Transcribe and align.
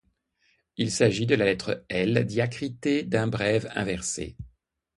Il 0.77 0.89
s'agit 0.89 1.27
de 1.27 1.35
la 1.35 1.45
lettre 1.45 1.85
I 1.91 2.25
diacritée 2.25 3.03
d'un 3.03 3.27
brève 3.27 3.71
inversée. 3.75 4.35